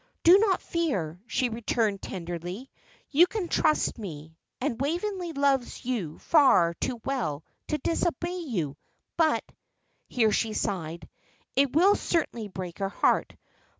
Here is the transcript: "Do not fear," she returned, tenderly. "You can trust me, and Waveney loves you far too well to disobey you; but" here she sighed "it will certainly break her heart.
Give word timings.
"Do 0.23 0.39
not 0.39 0.63
fear," 0.63 1.21
she 1.27 1.49
returned, 1.49 2.01
tenderly. 2.01 2.71
"You 3.11 3.27
can 3.27 3.47
trust 3.47 3.99
me, 3.99 4.35
and 4.59 4.81
Waveney 4.81 5.33
loves 5.33 5.85
you 5.85 6.17
far 6.17 6.73
too 6.73 6.99
well 7.05 7.43
to 7.67 7.77
disobey 7.77 8.39
you; 8.39 8.77
but" 9.15 9.43
here 10.07 10.31
she 10.31 10.53
sighed 10.53 11.07
"it 11.55 11.75
will 11.75 11.93
certainly 11.95 12.47
break 12.47 12.79
her 12.79 12.89
heart. 12.89 13.35